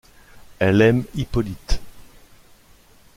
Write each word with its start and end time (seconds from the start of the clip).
Elle 0.57 0.81
aime 0.81 1.03
Hippolyte. 1.13 1.79